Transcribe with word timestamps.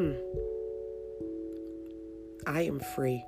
Hmm. 0.00 0.12
I 2.46 2.62
am 2.62 2.80
free. 2.80 3.22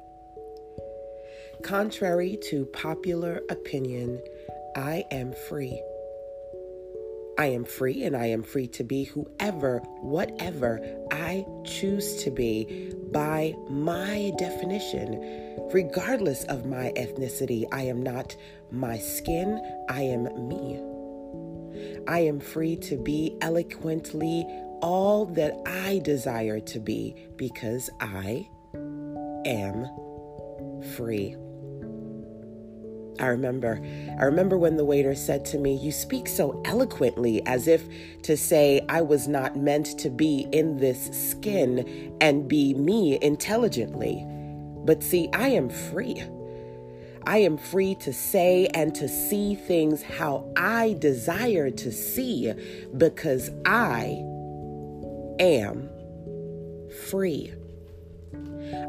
Contrary 1.62 2.38
to 2.44 2.64
popular 2.64 3.42
opinion, 3.50 4.22
I 4.74 5.04
am 5.10 5.34
free. 5.50 5.78
I 7.38 7.46
am 7.46 7.66
free 7.66 8.04
and 8.04 8.16
I 8.16 8.24
am 8.26 8.42
free 8.42 8.68
to 8.68 8.84
be 8.84 9.04
whoever, 9.04 9.80
whatever 10.00 10.80
I 11.12 11.44
choose 11.66 12.16
to 12.24 12.30
be 12.30 12.94
by 13.10 13.52
my 13.68 14.32
definition. 14.38 15.58
Regardless 15.74 16.44
of 16.44 16.64
my 16.64 16.90
ethnicity, 16.96 17.66
I 17.70 17.82
am 17.82 18.02
not 18.02 18.34
my 18.70 18.96
skin, 18.96 19.60
I 19.90 20.04
am 20.04 20.48
me. 20.48 20.80
I 22.08 22.20
am 22.20 22.40
free 22.40 22.76
to 22.76 22.96
be 22.96 23.36
eloquently 23.42 24.46
all 24.82 25.24
that 25.26 25.54
I 25.64 26.00
desire 26.00 26.60
to 26.60 26.80
be 26.80 27.28
because 27.36 27.88
I 28.00 28.48
am 29.46 29.86
free. 30.96 31.36
I 33.20 33.26
remember, 33.26 33.80
I 34.18 34.24
remember 34.24 34.58
when 34.58 34.76
the 34.76 34.84
waiter 34.84 35.14
said 35.14 35.44
to 35.46 35.58
me, 35.58 35.76
You 35.76 35.92
speak 35.92 36.26
so 36.26 36.60
eloquently, 36.64 37.44
as 37.46 37.68
if 37.68 37.82
to 38.22 38.36
say 38.36 38.84
I 38.88 39.02
was 39.02 39.28
not 39.28 39.56
meant 39.56 39.98
to 40.00 40.10
be 40.10 40.48
in 40.50 40.78
this 40.78 41.30
skin 41.30 42.16
and 42.20 42.48
be 42.48 42.74
me 42.74 43.18
intelligently. 43.22 44.26
But 44.84 45.02
see, 45.02 45.28
I 45.32 45.48
am 45.48 45.68
free. 45.68 46.22
I 47.24 47.38
am 47.38 47.56
free 47.56 47.94
to 47.96 48.12
say 48.12 48.66
and 48.74 48.92
to 48.96 49.08
see 49.08 49.54
things 49.54 50.02
how 50.02 50.50
I 50.56 50.96
desire 50.98 51.70
to 51.70 51.92
see 51.92 52.52
because 52.96 53.50
I 53.64 54.24
am 55.38 55.88
free. 57.10 57.52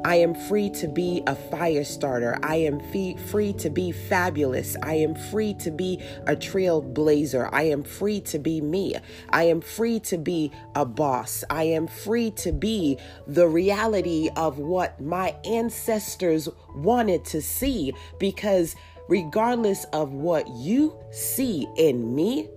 I 0.06 0.16
am 0.16 0.36
free 0.36 0.70
to 0.72 0.88
be 0.88 1.24
a 1.28 1.36
fire 1.36 1.84
starter. 1.84 2.38
I 2.44 2.58
am 2.58 2.80
fee- 2.80 3.18
free 3.18 3.54
to 3.54 3.70
be 3.70 3.92
fabulous. 3.92 4.76
I 4.84 4.96
am 4.96 5.16
free 5.16 5.54
to 5.56 5.72
be 5.72 6.02
a 6.28 6.36
trailblazer. 6.36 7.50
I 7.52 7.64
am 7.64 7.84
free 7.84 8.22
to 8.22 8.40
be 8.40 8.62
me. 8.62 8.96
I 9.30 9.44
am 9.44 9.62
free 9.62 10.00
to 10.02 10.18
be 10.18 10.52
a 10.76 10.86
boss. 10.86 11.44
I 11.50 11.64
am 11.64 11.88
free 11.88 12.32
to 12.32 12.52
be 12.52 12.98
the 13.28 13.48
reality 13.48 14.30
of 14.36 14.60
what 14.60 15.00
my 15.02 15.36
ancestors 15.46 16.48
wanted 16.76 17.26
to 17.26 17.42
see 17.42 17.94
because 18.20 18.76
regardless 19.08 19.86
of 19.86 20.14
what 20.14 20.48
you 20.50 20.98
see 21.12 21.68
in 21.78 22.16
me, 22.16 22.48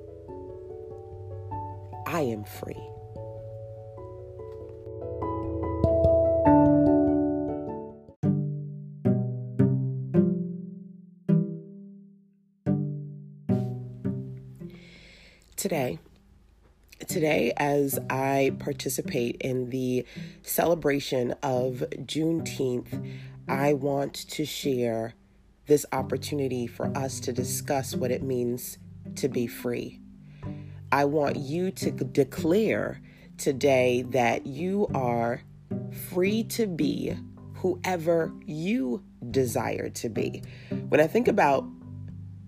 I 2.06 2.20
am 2.20 2.44
free. 2.44 2.95
Today. 15.68 15.98
Today, 17.08 17.52
as 17.56 17.98
I 18.08 18.52
participate 18.60 19.38
in 19.40 19.70
the 19.70 20.06
celebration 20.42 21.34
of 21.42 21.82
Juneteenth, 21.90 23.18
I 23.48 23.72
want 23.72 24.14
to 24.14 24.44
share 24.44 25.14
this 25.66 25.84
opportunity 25.90 26.68
for 26.68 26.96
us 26.96 27.18
to 27.18 27.32
discuss 27.32 27.96
what 27.96 28.12
it 28.12 28.22
means 28.22 28.78
to 29.16 29.28
be 29.28 29.48
free. 29.48 29.98
I 30.92 31.04
want 31.06 31.34
you 31.34 31.72
to 31.72 31.90
declare 31.90 33.00
today 33.36 34.02
that 34.10 34.46
you 34.46 34.86
are 34.94 35.42
free 36.10 36.44
to 36.44 36.68
be 36.68 37.16
whoever 37.54 38.32
you 38.44 39.02
desire 39.32 39.88
to 39.88 40.08
be. 40.08 40.44
When 40.90 41.00
I 41.00 41.08
think 41.08 41.26
about 41.26 41.64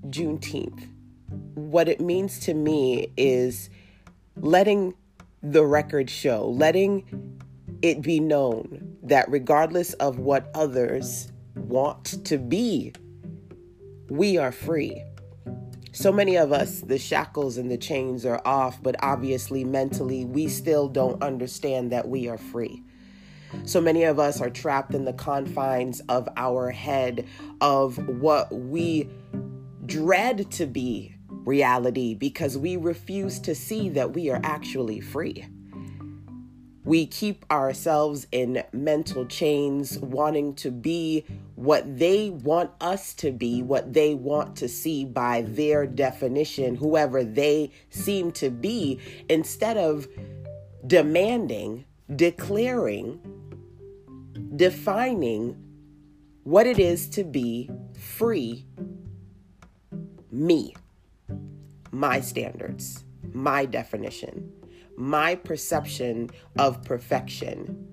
Juneteenth, 0.07 0.87
what 1.55 1.89
it 1.89 2.01
means 2.01 2.39
to 2.41 2.55
me 2.55 3.13
is 3.17 3.71
letting 4.37 4.95
the 5.43 5.65
record 5.65 6.11
show, 6.11 6.49
letting 6.49 7.39
it 7.83 8.03
be 8.03 8.21
known 8.21 8.97
that 9.03 9.31
regardless 9.31 9.93
of 9.95 10.19
what 10.19 10.51
others 10.55 11.31
want 11.55 12.25
to 12.25 12.39
be, 12.39 12.93
we 14.09 14.39
are 14.39 14.53
free. 14.53 15.03
So 15.93 16.13
many 16.13 16.37
of 16.37 16.53
us, 16.53 16.81
the 16.81 16.99
shackles 16.99 17.57
and 17.57 17.71
the 17.71 17.77
chains 17.77 18.25
are 18.25 18.41
off, 18.45 18.83
but 18.83 18.97
obviously 19.03 19.65
mentally, 19.65 20.25
we 20.25 20.49
still 20.49 20.89
don't 20.89 21.23
understand 21.23 21.93
that 21.93 22.09
we 22.09 22.29
are 22.29 22.39
free. 22.39 22.83
So 23.65 23.81
many 23.81 24.05
of 24.05 24.19
us 24.19 24.41
are 24.41 24.51
trapped 24.51 24.95
in 24.95 25.05
the 25.05 25.13
confines 25.13 26.01
of 26.09 26.29
our 26.37 26.71
head 26.71 27.27
of 27.61 27.97
what 28.21 28.53
we 28.53 29.09
dread 29.87 30.51
to 30.53 30.67
be 30.67 31.18
reality 31.49 32.15
because 32.15 32.57
we 32.57 32.77
refuse 32.77 33.41
to 33.41 33.55
see 33.55 33.89
that 33.89 34.13
we 34.13 34.31
are 34.31 34.41
actually 34.45 35.01
free. 35.01 35.47
We 36.85 37.07
keep 37.07 37.45
ourselves 37.51 38.27
in 38.33 38.63
mental 38.73 39.27
chains, 39.27 39.99
wanting 39.99 40.55
to 40.57 40.71
be 40.71 41.25
what 41.55 41.99
they 41.99 42.31
want 42.31 42.71
us 42.81 43.13
to 43.15 43.31
be, 43.31 43.63
what 43.63 43.93
they 43.93 44.15
want 44.15 44.57
to 44.57 44.69
see 44.69 45.05
by 45.05 45.43
their 45.43 45.87
definition, 45.87 46.77
whoever 46.77 47.25
they 47.25 47.73
seem 47.91 48.33
to 48.33 48.49
be, 48.49 49.01
instead 49.29 49.77
of 49.77 50.07
demanding, 50.87 51.85
declaring, 52.15 53.21
defining 54.57 55.57
what 56.45 56.67
it 56.67 56.79
is 56.79 57.09
to 57.11 57.25
be 57.25 57.69
free 57.93 58.65
me 60.31 60.75
my 61.91 62.21
standards, 62.21 63.05
my 63.33 63.65
definition, 63.65 64.53
my 64.97 65.35
perception 65.35 66.31
of 66.59 66.83
perfection, 66.83 67.87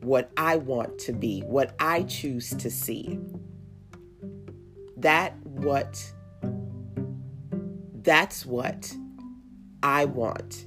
what 0.00 0.30
I 0.36 0.56
want 0.56 0.98
to 1.00 1.12
be, 1.12 1.40
what 1.42 1.74
I 1.78 2.02
choose 2.02 2.50
to 2.50 2.70
see. 2.70 3.18
That 4.96 5.36
what 5.42 6.12
that's 8.02 8.44
what 8.44 8.94
I 9.82 10.04
want 10.04 10.66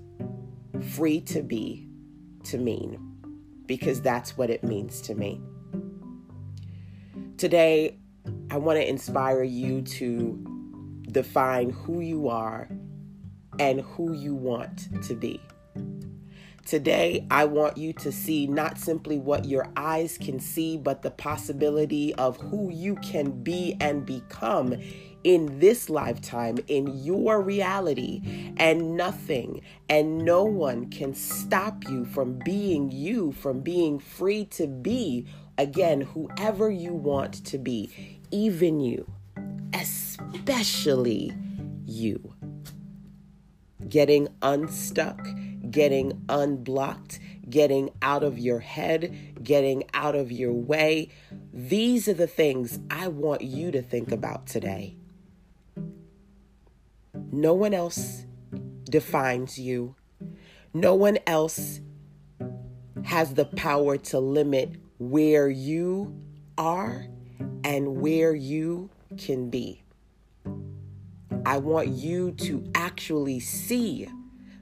free 0.92 1.22
to 1.22 1.42
be 1.42 1.88
to 2.44 2.58
mean 2.58 3.00
because 3.66 4.02
that's 4.02 4.38
what 4.38 4.50
it 4.50 4.64
means 4.64 5.02
to 5.02 5.16
me. 5.16 5.42
Today, 7.38 7.98
I 8.50 8.58
want 8.58 8.78
to 8.78 8.90
inspire 8.90 9.44
you 9.44 9.82
to 9.82 10.47
define 11.12 11.70
who 11.70 12.02
you 12.02 12.28
are 12.30 12.68
and 13.60 13.82
who 13.82 14.14
you 14.14 14.36
want 14.36 15.04
to 15.04 15.16
be. 15.16 15.42
Today, 16.66 17.26
I 17.32 17.46
want 17.46 17.78
you 17.78 17.94
to 17.94 18.12
see 18.12 18.46
not 18.46 18.78
simply 18.78 19.18
what 19.18 19.46
your 19.46 19.70
eyes 19.78 20.18
can 20.18 20.38
see, 20.38 20.76
but 20.76 21.02
the 21.02 21.12
possibility 21.12 22.14
of 22.16 22.36
who 22.42 22.70
you 22.70 22.96
can 22.96 23.42
be 23.42 23.78
and 23.80 24.06
become 24.06 24.76
in 25.24 25.60
this 25.60 25.90
lifetime, 25.90 26.58
in 26.68 26.88
your 27.06 27.42
reality. 27.42 28.22
And 28.58 28.98
nothing 28.98 29.62
and 29.88 30.18
no 30.26 30.44
one 30.44 30.90
can 30.90 31.14
stop 31.14 31.88
you 31.88 32.04
from 32.04 32.40
being 32.44 32.92
you, 32.92 33.32
from 33.32 33.62
being 33.62 33.98
free 33.98 34.44
to 34.52 34.68
be, 34.68 35.26
again, 35.58 36.02
whoever 36.02 36.70
you 36.70 36.94
want 36.94 37.46
to 37.46 37.58
be, 37.58 38.20
even 38.30 38.82
you, 38.82 39.10
especially 40.34 41.34
you. 41.86 42.34
Getting 43.88 44.28
unstuck, 44.42 45.26
getting 45.70 46.24
unblocked, 46.30 47.20
getting 47.50 47.90
out 48.02 48.24
of 48.24 48.38
your 48.38 48.60
head, 48.60 49.44
getting 49.44 49.84
out 49.94 50.16
of 50.16 50.32
your 50.32 50.54
way. 50.54 51.10
These 51.54 52.08
are 52.08 52.14
the 52.14 52.28
things 52.28 52.80
I 52.90 53.08
want 53.08 53.42
you 53.42 53.72
to 53.72 53.82
think 53.82 54.12
about 54.12 54.48
today. 54.48 54.98
No 57.32 57.54
one 57.54 57.74
else 57.74 58.26
defines 58.86 59.58
you. 59.58 59.96
No 60.74 60.96
one 60.96 61.18
else 61.28 61.80
has 63.04 63.34
the 63.34 63.46
power 63.46 63.98
to 63.98 64.20
limit 64.20 64.76
where 64.98 65.50
you 65.50 66.20
are 66.58 67.06
and 67.64 68.02
where 68.02 68.36
you 68.36 68.90
can 69.18 69.50
be. 69.50 69.84
I 71.48 71.60
want 71.60 71.88
you 71.88 72.32
to 72.32 72.70
actually 72.76 73.40
see 73.40 74.10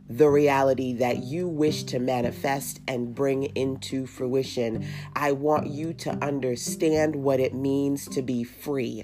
the 0.08 0.30
reality 0.30 0.94
that 0.94 1.24
you 1.24 1.48
wish 1.48 1.82
to 1.86 1.98
manifest 1.98 2.80
and 2.88 3.16
bring 3.16 3.46
into 3.56 4.06
fruition. 4.06 4.86
I 5.16 5.32
want 5.32 5.66
you 5.66 5.94
to 5.94 6.12
understand 6.24 7.16
what 7.16 7.40
it 7.40 7.56
means 7.56 8.08
to 8.10 8.22
be 8.22 8.44
free, 8.44 9.04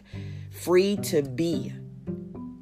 free 0.51 0.95
to 0.97 1.23
be 1.23 1.73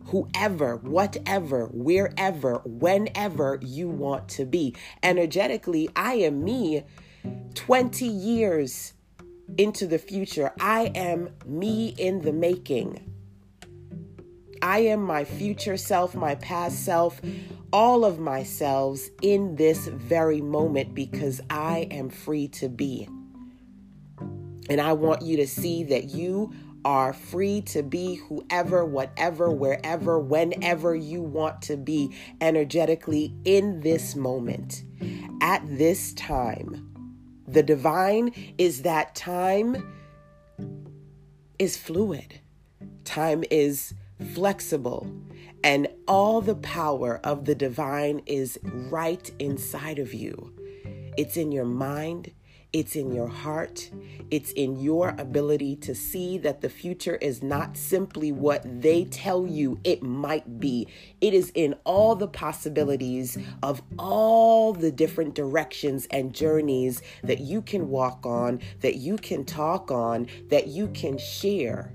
whoever, 0.05 0.77
whatever, 0.77 1.65
wherever, 1.65 2.61
whenever 2.63 3.59
you 3.61 3.89
want 3.89 4.29
to 4.29 4.45
be. 4.45 4.73
Energetically, 5.03 5.89
I 5.97 6.13
am 6.13 6.45
me 6.45 6.85
20 7.55 8.05
years 8.05 8.93
into 9.57 9.85
the 9.85 9.99
future. 9.99 10.53
I 10.61 10.93
am 10.95 11.31
me 11.45 11.89
in 11.97 12.21
the 12.21 12.31
making. 12.31 13.08
I 14.61 14.79
am 14.79 15.01
my 15.01 15.23
future 15.23 15.77
self, 15.77 16.15
my 16.15 16.35
past 16.35 16.83
self, 16.83 17.21
all 17.71 18.03
of 18.03 18.19
myself 18.19 18.99
in 19.21 19.55
this 19.55 19.87
very 19.87 20.41
moment 20.41 20.93
because 20.93 21.41
I 21.49 21.87
am 21.91 22.09
free 22.09 22.47
to 22.49 22.69
be. 22.69 23.07
And 24.69 24.79
I 24.79 24.93
want 24.93 25.21
you 25.21 25.37
to 25.37 25.47
see 25.47 25.83
that 25.85 26.05
you 26.09 26.53
are 26.85 27.13
free 27.13 27.61
to 27.61 27.83
be 27.83 28.15
whoever, 28.15 28.85
whatever, 28.85 29.51
wherever, 29.51 30.19
whenever 30.19 30.95
you 30.95 31.21
want 31.21 31.61
to 31.63 31.77
be 31.77 32.15
energetically 32.39 33.33
in 33.45 33.81
this 33.81 34.15
moment, 34.15 34.83
at 35.41 35.61
this 35.65 36.13
time. 36.13 36.85
The 37.47 37.63
divine 37.63 38.31
is 38.57 38.83
that 38.83 39.15
time 39.15 39.91
is 41.57 41.75
fluid, 41.75 42.39
time 43.03 43.43
is 43.49 43.93
flexible, 44.33 45.11
and 45.63 45.87
all 46.07 46.41
the 46.41 46.55
power 46.55 47.19
of 47.23 47.45
the 47.45 47.55
divine 47.55 48.21
is 48.25 48.59
right 48.63 49.31
inside 49.39 49.99
of 49.99 50.13
you. 50.13 50.53
It's 51.17 51.37
in 51.37 51.51
your 51.51 51.65
mind, 51.65 52.31
it's 52.71 52.95
in 52.95 53.11
your 53.11 53.27
heart. 53.27 53.89
It's 54.29 54.51
in 54.51 54.79
your 54.79 55.15
ability 55.17 55.75
to 55.77 55.95
see 55.95 56.37
that 56.37 56.61
the 56.61 56.69
future 56.69 57.15
is 57.15 57.41
not 57.41 57.75
simply 57.75 58.31
what 58.31 58.61
they 58.81 59.05
tell 59.05 59.47
you 59.47 59.79
it 59.83 60.03
might 60.03 60.59
be. 60.59 60.87
It 61.19 61.33
is 61.33 61.51
in 61.55 61.73
all 61.83 62.15
the 62.15 62.27
possibilities 62.27 63.39
of 63.63 63.81
all 63.97 64.73
the 64.73 64.91
different 64.91 65.33
directions 65.33 66.07
and 66.11 66.31
journeys 66.31 67.01
that 67.23 67.39
you 67.39 67.63
can 67.63 67.89
walk 67.89 68.23
on, 68.27 68.59
that 68.81 68.97
you 68.97 69.17
can 69.17 69.45
talk 69.45 69.89
on, 69.89 70.27
that 70.49 70.67
you 70.67 70.89
can 70.89 71.17
share. 71.17 71.91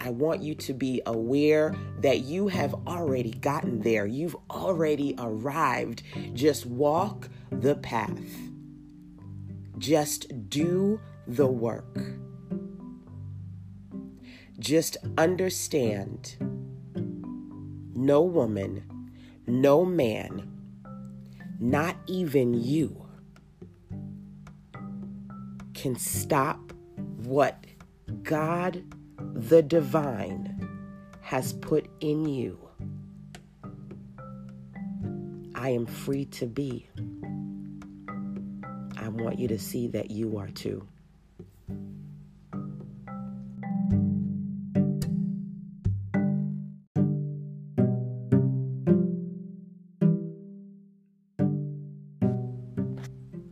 I 0.00 0.10
want 0.10 0.42
you 0.42 0.54
to 0.54 0.72
be 0.72 1.02
aware 1.06 1.74
that 2.00 2.20
you 2.20 2.48
have 2.48 2.74
already 2.86 3.32
gotten 3.32 3.80
there. 3.80 4.06
You've 4.06 4.36
already 4.50 5.14
arrived. 5.18 6.02
Just 6.34 6.66
walk 6.66 7.28
the 7.50 7.74
path. 7.74 8.20
Just 9.78 10.48
do 10.48 11.00
the 11.26 11.46
work. 11.46 11.98
Just 14.58 14.96
understand 15.16 16.36
no 17.94 18.22
woman, 18.22 18.84
no 19.46 19.84
man, 19.84 20.48
not 21.58 21.96
even 22.06 22.54
you, 22.54 23.06
can 25.74 25.96
stop 25.96 26.72
what 27.16 27.64
God 28.22 28.82
the 29.18 29.62
divine 29.62 30.68
has 31.20 31.52
put 31.52 31.88
in 32.00 32.28
you. 32.28 32.58
I 35.54 35.70
am 35.70 35.86
free 35.86 36.24
to 36.26 36.46
be. 36.46 36.88
I 38.96 39.08
want 39.08 39.38
you 39.38 39.48
to 39.48 39.58
see 39.58 39.88
that 39.88 40.10
you 40.10 40.38
are 40.38 40.48
too. 40.48 40.86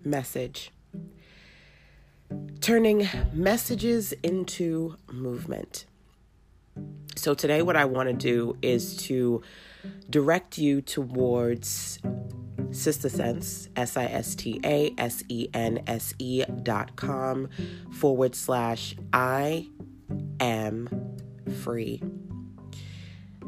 Message 0.05 0.71
Turning 2.67 3.09
messages 3.33 4.13
into 4.25 4.97
movement. 5.13 5.87
So, 7.15 7.33
today, 7.33 7.63
what 7.63 7.77
I 7.77 7.85
want 7.85 8.09
to 8.09 8.13
do 8.13 8.57
is 8.61 8.97
to 9.05 9.43
direct 10.11 10.59
you 10.59 10.83
towards 10.83 12.01
SistaSense, 12.71 13.69
S 13.77 13.97
I 13.97 14.07
S 14.07 14.35
T 14.35 14.59
A 14.65 14.93
S 14.99 15.23
E 15.29 15.47
N 15.55 15.85
S 15.87 16.13
E 16.19 16.43
dot 16.65 16.97
com 16.97 17.51
forward 17.93 18.35
slash 18.35 18.97
I 19.13 19.69
am 20.41 20.89
free. 21.63 22.03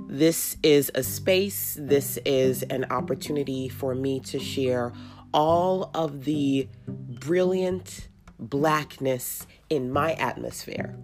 This 0.06 0.58
is 0.62 0.92
a 0.94 1.02
space, 1.02 1.76
this 1.80 2.18
is 2.24 2.62
an 2.62 2.84
opportunity 2.92 3.68
for 3.68 3.96
me 3.96 4.20
to 4.20 4.38
share 4.38 4.92
all 5.34 5.90
of 5.92 6.24
the 6.24 6.68
brilliant 6.86 8.06
blackness 8.38 9.46
in 9.70 9.92
my 9.92 10.14
atmosphere. 10.14 10.96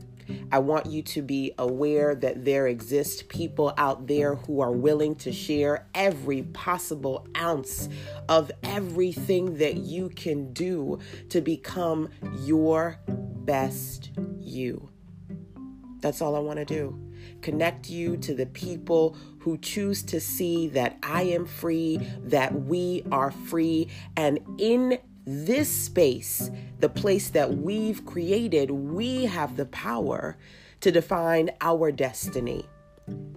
I 0.51 0.59
want 0.59 0.87
you 0.87 1.03
to 1.03 1.23
be 1.23 1.53
aware 1.59 2.15
that 2.15 2.45
there 2.45 2.67
exist 2.67 3.29
people 3.29 3.75
out 3.77 4.07
there 4.07 4.37
who 4.37 4.61
are 4.61 4.73
willing 4.73 5.17
to 5.17 5.33
share 5.33 5.87
every 5.95 6.43
possible 6.43 7.27
ounce 7.37 7.89
of 8.29 8.51
everything 8.63 9.59
that 9.59 9.77
you 9.77 10.09
can 10.09 10.53
do 10.53 10.99
to 11.29 11.41
become 11.41 12.09
your 12.41 12.99
best 13.09 14.13
you. 14.39 14.89
That's 16.01 16.23
all 16.23 16.37
I 16.37 16.41
want 16.41 16.59
to 16.59 16.65
do. 16.65 16.99
Connect 17.41 17.91
you 17.91 18.17
to 18.19 18.35
the 18.35 18.47
people 18.47 19.17
who 19.41 19.59
choose 19.59 20.03
to 20.05 20.21
see 20.21 20.69
that 20.69 20.99
I 21.03 21.23
am 21.23 21.47
free, 21.47 21.99
that 22.25 22.55
we 22.55 23.05
are 23.11 23.31
free, 23.31 23.89
and 24.17 24.39
in 24.59 24.99
this 25.26 25.69
space, 25.69 26.50
the 26.81 26.88
place 26.88 27.31
that 27.31 27.56
we've 27.56 28.05
created, 28.05 28.71
we 28.71 29.25
have 29.25 29.56
the 29.56 29.67
power 29.67 30.37
to 30.81 30.91
define 30.91 31.50
our 31.61 31.91
destiny, 31.91 32.67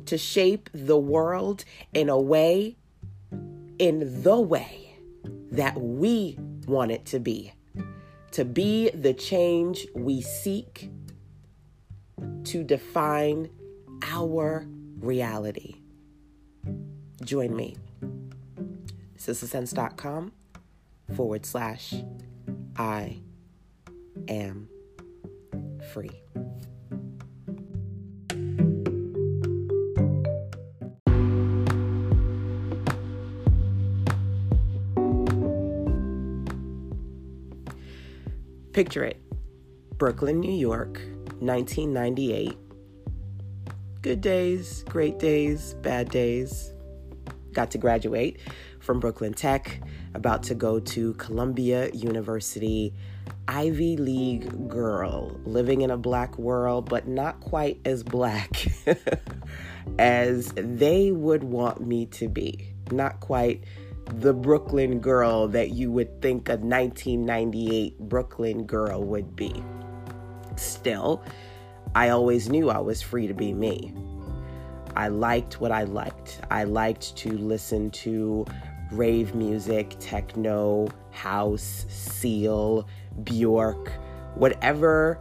to 0.06 0.18
shape 0.18 0.70
the 0.74 0.98
world 0.98 1.64
in 1.94 2.10
a 2.10 2.20
way, 2.20 2.76
in 3.80 4.24
the 4.24 4.40
way 4.40 4.96
that 5.52 5.80
we 5.80 6.38
want 6.68 6.92
it 6.92 7.06
to 7.06 7.20
be, 7.20 7.54
to 8.32 8.44
be 8.44 8.90
the 8.90 9.14
change 9.14 9.88
we 9.96 10.22
seek, 10.22 10.92
to 12.44 12.64
define 12.64 13.50
our 14.04 14.68
reality. 15.00 15.76
Join 17.24 17.56
me. 17.56 17.78
SistaSense.com 19.18 20.32
forward 21.16 21.46
slash 21.46 21.94
I 22.78 23.22
am 24.28 24.70
free. 25.94 26.22
Picture 38.74 39.04
it 39.04 39.20
Brooklyn, 39.98 40.40
New 40.40 40.54
York, 40.54 41.00
1998. 41.40 42.56
Good 44.04 44.22
days, 44.22 44.84
great 44.84 45.18
days, 45.18 45.74
bad 45.82 46.10
days. 46.10 46.74
Got 47.54 47.72
to 47.72 47.80
graduate 47.80 48.40
from 48.80 49.00
Brooklyn 49.00 49.34
Tech 49.34 49.82
about 50.18 50.44
to 50.44 50.56
go 50.56 50.80
to 50.80 51.14
Columbia 51.14 51.90
University. 51.92 52.94
Ivy 53.48 53.96
League 53.96 54.68
girl 54.68 55.40
living 55.46 55.82
in 55.82 55.92
a 55.92 55.98
black 55.98 56.38
world, 56.38 56.90
but 56.90 57.08
not 57.08 57.40
quite 57.40 57.80
as 57.86 58.04
black 58.04 58.68
as 60.00 60.52
they 60.56 61.12
would 61.12 61.44
want 61.44 61.86
me 61.86 62.08
to 62.08 62.28
be. 62.28 62.74
Not 62.92 63.20
quite 63.20 63.64
the 64.06 64.34
Brooklyn 64.34 65.00
girl 65.00 65.48
that 65.50 65.72
you 65.72 65.92
would 65.92 66.22
think 66.22 66.50
a 66.50 66.54
1998 66.54 68.00
Brooklyn 68.00 68.66
girl 68.66 69.04
would 69.04 69.36
be. 69.36 69.64
Still, 70.56 71.24
I 71.96 72.10
always 72.10 72.50
knew 72.50 72.70
I 72.70 72.80
was 72.80 73.02
free 73.02 73.28
to 73.28 73.34
be 73.34 73.54
me. 73.54 73.94
I 74.96 75.10
liked 75.10 75.62
what 75.62 75.72
I 75.72 75.84
liked. 75.84 76.42
I 76.50 76.64
liked 76.64 77.16
to 77.18 77.38
listen 77.38 77.92
to 77.92 78.46
rave 78.92 79.36
music, 79.36 79.96
techno, 80.00 80.88
house, 81.12 81.86
seal, 81.90 82.88
Bjork, 83.24 83.92
whatever 84.36 85.20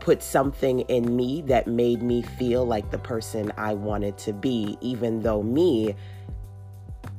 put 0.00 0.22
something 0.22 0.80
in 0.80 1.16
me 1.16 1.42
that 1.42 1.66
made 1.66 2.02
me 2.02 2.20
feel 2.20 2.66
like 2.66 2.90
the 2.90 2.98
person 2.98 3.50
I 3.56 3.72
wanted 3.72 4.18
to 4.18 4.34
be, 4.34 4.76
even 4.82 5.22
though 5.22 5.42
me, 5.42 5.94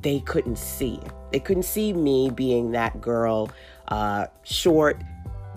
they 0.02 0.20
couldn't 0.20 0.58
see. 0.58 1.00
They 1.32 1.40
couldn't 1.40 1.64
see 1.64 1.92
me 1.92 2.30
being 2.30 2.70
that 2.72 3.00
girl, 3.00 3.50
uh, 3.88 4.26
short, 4.44 5.02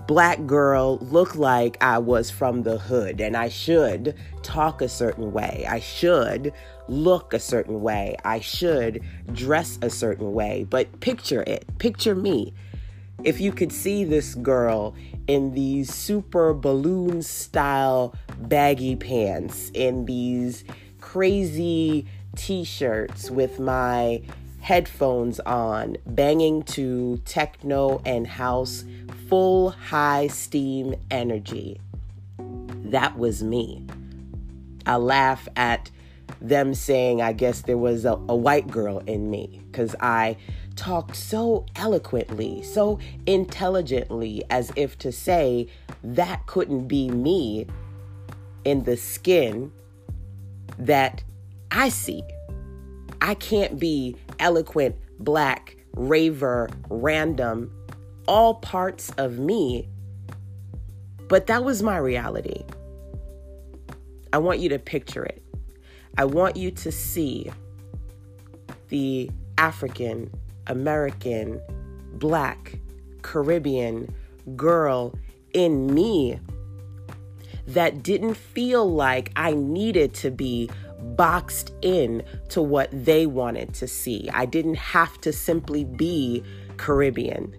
black 0.07 0.43
girl 0.47 0.97
look 1.01 1.35
like 1.35 1.77
I 1.81 1.99
was 1.99 2.31
from 2.31 2.63
the 2.63 2.79
hood 2.79 3.21
and 3.21 3.37
I 3.37 3.49
should 3.49 4.15
talk 4.41 4.81
a 4.81 4.89
certain 4.89 5.31
way. 5.31 5.67
I 5.69 5.79
should 5.79 6.51
look 6.89 7.33
a 7.33 7.39
certain 7.39 7.81
way. 7.81 8.15
I 8.23 8.39
should 8.39 9.03
dress 9.33 9.79
a 9.81 9.89
certain 9.89 10.33
way. 10.33 10.65
But 10.69 10.99
picture 10.99 11.43
it. 11.45 11.65
Picture 11.77 12.15
me. 12.15 12.53
If 13.23 13.41
you 13.41 13.51
could 13.51 13.71
see 13.71 14.03
this 14.03 14.35
girl 14.35 14.95
in 15.27 15.53
these 15.53 15.93
super 15.93 16.53
balloon 16.53 17.21
style 17.21 18.15
baggy 18.37 18.95
pants, 18.95 19.71
in 19.73 20.05
these 20.05 20.63
crazy 21.01 22.05
t 22.35 22.63
shirts 22.63 23.29
with 23.29 23.59
my 23.59 24.21
headphones 24.61 25.39
on, 25.41 25.97
banging 26.05 26.63
to 26.63 27.17
techno 27.25 28.01
and 28.05 28.25
house, 28.25 28.85
full 29.27 29.71
high 29.71 30.27
steam 30.27 30.95
energy. 31.11 31.79
That 32.37 33.17
was 33.17 33.43
me. 33.43 33.85
I 34.85 34.95
laugh 34.95 35.47
at 35.55 35.91
them 36.41 36.73
saying, 36.73 37.21
I 37.21 37.33
guess 37.33 37.61
there 37.61 37.77
was 37.77 38.05
a, 38.05 38.13
a 38.13 38.35
white 38.35 38.67
girl 38.67 38.99
in 38.99 39.29
me 39.29 39.61
because 39.67 39.95
I 39.99 40.37
talked 40.75 41.15
so 41.15 41.65
eloquently, 41.75 42.63
so 42.63 42.99
intelligently, 43.25 44.43
as 44.49 44.71
if 44.75 44.97
to 44.99 45.11
say 45.11 45.67
that 46.03 46.45
couldn't 46.47 46.87
be 46.87 47.09
me 47.09 47.67
in 48.63 48.83
the 48.83 48.95
skin 48.95 49.71
that 50.77 51.23
I 51.71 51.89
see. 51.89 52.23
I 53.21 53.33
can't 53.35 53.77
be 53.79 54.15
eloquent, 54.39 54.95
black, 55.19 55.75
raver, 55.93 56.69
random, 56.89 57.71
all 58.27 58.55
parts 58.55 59.11
of 59.17 59.37
me. 59.37 59.89
But 61.27 61.47
that 61.47 61.63
was 61.63 61.83
my 61.83 61.97
reality. 61.97 62.63
I 64.31 64.37
want 64.37 64.59
you 64.59 64.69
to 64.69 64.79
picture 64.79 65.23
it. 65.23 65.43
I 66.17 66.25
want 66.25 66.55
you 66.55 66.71
to 66.71 66.91
see 66.91 67.51
the 68.89 69.29
African, 69.57 70.31
American, 70.67 71.61
Black, 72.13 72.79
Caribbean 73.21 74.13
girl 74.55 75.13
in 75.53 75.93
me 75.93 76.39
that 77.67 78.01
didn't 78.03 78.33
feel 78.33 78.89
like 78.89 79.31
I 79.35 79.53
needed 79.53 80.13
to 80.15 80.31
be 80.31 80.69
boxed 80.99 81.71
in 81.81 82.23
to 82.49 82.61
what 82.61 82.89
they 82.91 83.25
wanted 83.25 83.73
to 83.75 83.87
see. 83.87 84.29
I 84.33 84.45
didn't 84.45 84.75
have 84.75 85.21
to 85.21 85.31
simply 85.31 85.85
be 85.85 86.43
Caribbean. 86.77 87.55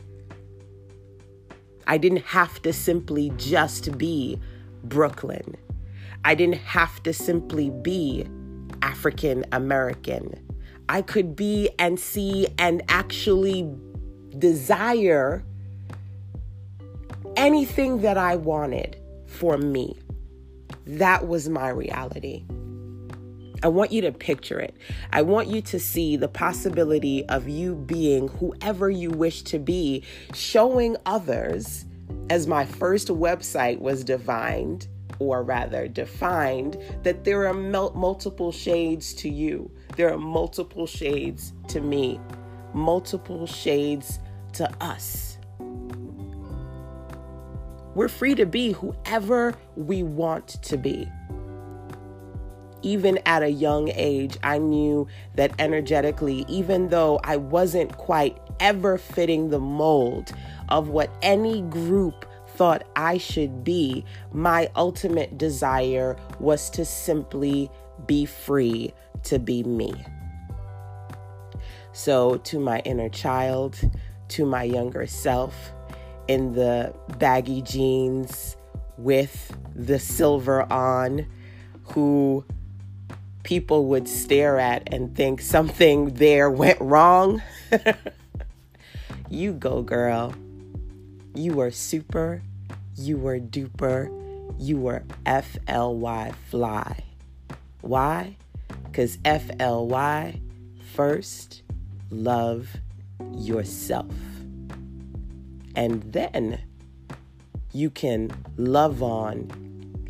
I 1.86 1.98
didn't 1.98 2.24
have 2.24 2.60
to 2.62 2.72
simply 2.72 3.32
just 3.36 3.96
be 3.96 4.38
Brooklyn. 4.84 5.56
I 6.24 6.34
didn't 6.34 6.58
have 6.58 7.02
to 7.04 7.12
simply 7.12 7.70
be 7.70 8.26
African 8.82 9.44
American. 9.52 10.46
I 10.88 11.02
could 11.02 11.36
be 11.36 11.70
and 11.78 11.98
see 12.00 12.48
and 12.58 12.82
actually 12.88 13.72
desire 14.38 15.44
anything 17.36 18.00
that 18.00 18.18
I 18.18 18.36
wanted 18.36 19.00
for 19.26 19.56
me. 19.56 19.96
That 20.86 21.28
was 21.28 21.48
my 21.48 21.68
reality. 21.68 22.44
I 23.62 23.68
want 23.68 23.92
you 23.92 24.00
to 24.02 24.12
picture 24.12 24.58
it. 24.58 24.74
I 25.12 25.22
want 25.22 25.48
you 25.48 25.60
to 25.62 25.78
see 25.78 26.16
the 26.16 26.28
possibility 26.28 27.24
of 27.26 27.48
you 27.48 27.74
being 27.74 28.28
whoever 28.28 28.88
you 28.88 29.10
wish 29.10 29.42
to 29.42 29.58
be, 29.58 30.02
showing 30.32 30.96
others, 31.04 31.84
as 32.30 32.46
my 32.46 32.64
first 32.64 33.08
website 33.08 33.78
was 33.78 34.02
defined, 34.02 34.88
or 35.20 35.44
rather 35.44 35.86
defined, 35.86 36.76
that 37.04 37.22
there 37.22 37.46
are 37.46 37.54
mul- 37.54 37.92
multiple 37.94 38.50
shades 38.50 39.14
to 39.14 39.28
you. 39.28 39.70
There 39.96 40.12
are 40.12 40.18
multiple 40.18 40.86
shades 40.86 41.52
to 41.68 41.80
me, 41.80 42.18
multiple 42.74 43.46
shades 43.46 44.18
to 44.54 44.68
us. 44.82 45.38
We're 47.94 48.08
free 48.08 48.34
to 48.34 48.46
be 48.46 48.72
whoever 48.72 49.54
we 49.76 50.02
want 50.02 50.48
to 50.62 50.76
be 50.76 51.08
even 52.82 53.18
at 53.26 53.42
a 53.42 53.48
young 53.48 53.90
age, 53.94 54.36
I 54.42 54.58
knew 54.58 55.06
that 55.34 55.52
energetically, 55.58 56.44
even 56.48 56.88
though 56.88 57.20
I 57.24 57.36
wasn't 57.36 57.96
quite 57.96 58.38
ever 58.58 58.98
fitting 58.98 59.50
the 59.50 59.60
mold 59.60 60.32
of 60.68 60.88
what 60.88 61.10
any 61.22 61.62
group 61.62 62.26
thought 62.60 62.84
I 62.94 63.16
should 63.16 63.64
be, 63.64 64.04
my 64.34 64.68
ultimate 64.76 65.38
desire 65.38 66.14
was 66.40 66.68
to 66.72 66.84
simply 66.84 67.70
be 68.04 68.26
free 68.26 68.92
to 69.22 69.38
be 69.38 69.62
me. 69.62 69.94
So, 71.92 72.36
to 72.36 72.60
my 72.60 72.80
inner 72.80 73.08
child, 73.08 73.80
to 74.28 74.44
my 74.44 74.64
younger 74.64 75.06
self, 75.06 75.72
in 76.28 76.52
the 76.52 76.94
baggy 77.16 77.62
jeans 77.62 78.58
with 78.98 79.56
the 79.74 79.98
silver 79.98 80.70
on, 80.70 81.26
who 81.94 82.44
people 83.42 83.86
would 83.86 84.06
stare 84.06 84.58
at 84.58 84.82
and 84.92 85.16
think 85.16 85.40
something 85.40 86.12
there 86.12 86.50
went 86.50 86.78
wrong. 86.78 87.40
you 89.30 89.54
go, 89.54 89.80
girl. 89.80 90.34
You 91.34 91.60
are 91.60 91.70
super. 91.70 92.42
You 93.00 93.16
were 93.16 93.40
duper. 93.40 94.10
You 94.58 94.76
were 94.76 95.04
FLY 95.24 96.32
fly. 96.50 97.02
Why? 97.80 98.36
Because 98.84 99.16
FLY, 99.24 100.38
first, 100.92 101.62
love 102.10 102.68
yourself. 103.32 104.12
And 105.74 106.02
then 106.12 106.60
you 107.72 107.88
can 107.88 108.32
love 108.58 109.02
on, 109.02 109.48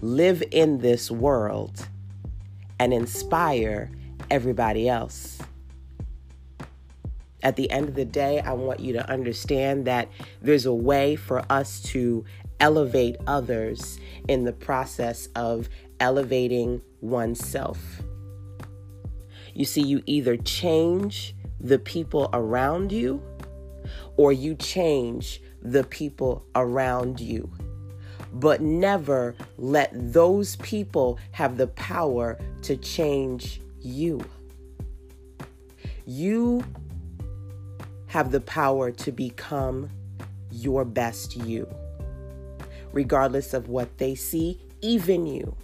live 0.01 0.43
in 0.51 0.79
this 0.79 1.13
world 1.13 1.87
and 2.81 2.93
inspire 2.93 3.89
everybody 4.33 4.89
else. 4.89 5.39
At 7.43 7.57
the 7.57 7.71
end 7.71 7.89
of 7.89 7.95
the 7.95 8.05
day, 8.05 8.41
I 8.41 8.53
want 8.53 8.81
you 8.81 8.93
to 8.95 9.09
understand 9.09 9.87
that 9.87 10.09
there's 10.43 10.67
a 10.67 10.75
way 10.75 11.17
for 11.17 11.43
us 11.49 11.81
to 11.85 12.25
elevate 12.61 13.17
others 13.27 13.99
in 14.29 14.45
the 14.45 14.53
process 14.53 15.29
of 15.35 15.69
elevating 15.99 16.83
oneself. 17.01 18.03
You 19.55 19.65
see, 19.65 19.83
you 19.83 20.03
either 20.07 20.37
change 20.37 21.35
the 21.59 21.79
people 21.79 22.31
around 22.33 22.93
you 22.93 23.23
or 24.17 24.33
you 24.33 24.55
change 24.55 25.43
the 25.63 25.85
people 25.85 26.45
around 26.55 27.21
you 27.21 27.51
but 28.33 28.61
never 28.61 29.35
let 29.59 29.91
those 29.93 30.57
people 30.57 31.19
have 31.33 31.57
the 31.57 31.67
power 31.69 32.39
to 32.63 32.77
change 32.77 33.61
you. 33.81 34.25
You 36.07 36.65
have 38.07 38.31
the 38.31 38.41
power 38.41 38.91
to 38.91 39.13
become 39.13 39.91
your 40.51 40.85
best 40.85 41.37
you, 41.37 41.69
regardless 42.93 43.55
of 43.55 43.69
what 43.69 43.99
they 43.99 44.15
see, 44.15 44.61
even 44.81 45.27
you. 45.27 45.57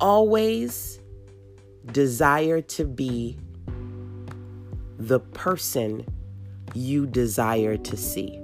Always 0.00 1.00
desire 1.92 2.60
to 2.60 2.84
be 2.84 3.38
the 4.98 5.20
person 5.20 6.06
you 6.74 7.06
desire 7.06 7.76
to 7.76 7.96
see. 7.96 8.40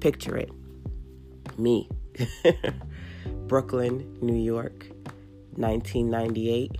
Picture 0.00 0.36
it 0.36 0.50
me, 1.58 1.88
Brooklyn, 3.46 4.18
New 4.20 4.36
York, 4.36 4.86
1998. 5.54 6.76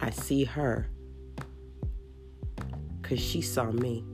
I 0.00 0.10
see 0.10 0.44
her 0.44 0.88
because 3.00 3.20
she 3.20 3.40
saw 3.40 3.70
me. 3.70 4.04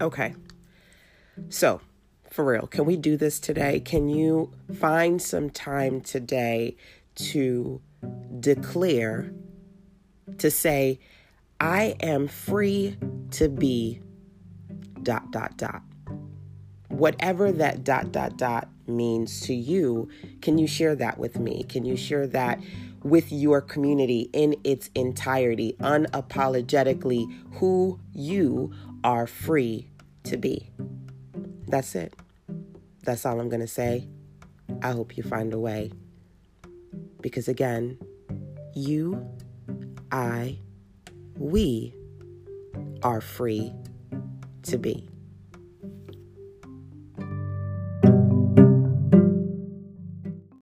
Okay, 0.00 0.34
so 1.48 1.80
for 2.30 2.44
real, 2.44 2.66
can 2.66 2.84
we 2.84 2.96
do 2.96 3.16
this 3.16 3.40
today? 3.40 3.80
Can 3.80 4.08
you 4.10 4.52
find 4.78 5.22
some 5.22 5.48
time 5.48 6.02
today 6.02 6.76
to 7.14 7.80
declare, 8.38 9.32
to 10.36 10.50
say, 10.50 11.00
I 11.58 11.96
am 12.00 12.28
free 12.28 12.98
to 13.32 13.48
be 13.48 14.00
dot, 15.02 15.30
dot, 15.30 15.56
dot. 15.56 15.82
whatever 16.88 17.52
that 17.52 17.84
dot 17.84 18.12
dot 18.12 18.36
dot 18.36 18.68
means 18.86 19.40
to 19.42 19.54
you, 19.54 20.08
can 20.40 20.58
you 20.58 20.66
share 20.66 20.94
that 20.94 21.18
with 21.18 21.38
me? 21.38 21.64
Can 21.64 21.84
you 21.84 21.96
share 21.96 22.26
that 22.28 22.60
with 23.06 23.30
your 23.30 23.60
community 23.60 24.28
in 24.32 24.56
its 24.64 24.90
entirety, 24.94 25.76
unapologetically 25.80 27.24
who 27.54 28.00
you 28.12 28.72
are 29.04 29.26
free 29.26 29.88
to 30.24 30.36
be? 30.36 30.70
That's 31.68 31.94
it. 31.94 32.14
That's 33.04 33.24
all 33.24 33.40
I'm 33.40 33.48
going 33.48 33.60
to 33.60 33.68
say. 33.68 34.08
I 34.82 34.90
hope 34.90 35.16
you 35.16 35.22
find 35.22 35.52
a 35.52 35.58
way. 35.58 35.92
Because 37.20 37.46
again, 37.46 37.98
you, 38.74 39.24
I, 40.10 40.58
we 41.38 41.94
are 43.02 43.20
free 43.20 43.72
to 44.64 44.78
be. 44.78 45.08